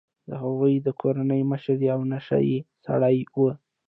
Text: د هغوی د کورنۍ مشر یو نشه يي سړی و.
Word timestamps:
د 0.29 0.31
هغوی 0.41 0.73
د 0.85 0.87
کورنۍ 1.01 1.41
مشر 1.51 1.77
یو 1.91 1.99
نشه 2.13 2.37
يي 2.49 2.57
سړی 2.85 3.17
و. 3.37 3.41